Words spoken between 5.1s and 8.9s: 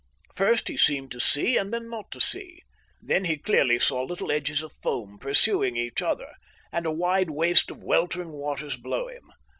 pursuing each other, and a wide waste of weltering waters